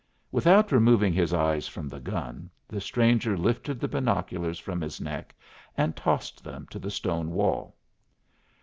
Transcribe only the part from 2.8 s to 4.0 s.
stranger lifted the